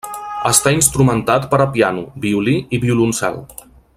Està 0.51 0.71
instrumentat 0.77 1.45
per 1.51 1.59
a 1.65 1.69
piano, 1.77 2.05
violí 2.25 2.57
i 2.79 2.83
violoncel. 2.87 3.41